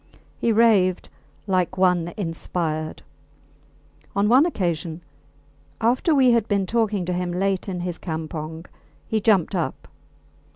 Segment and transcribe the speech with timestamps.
[0.39, 1.09] He raved
[1.45, 3.03] like one inspired.
[4.15, 5.01] On one occasion,
[5.79, 8.65] after we had been talking to him late in his campong,
[9.07, 9.87] he jumped up.